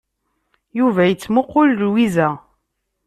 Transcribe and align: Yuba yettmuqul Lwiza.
Yuba 0.79 1.01
yettmuqul 1.05 1.69
Lwiza. 1.81 2.29